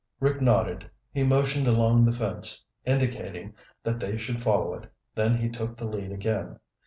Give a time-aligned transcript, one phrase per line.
[0.19, 0.89] Rick nodded.
[1.11, 3.53] He motioned along the fence, indicating
[3.83, 6.59] that they should follow it, then he took the lead again.